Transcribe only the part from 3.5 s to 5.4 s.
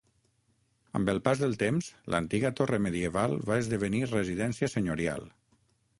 va esdevenir residència senyorial.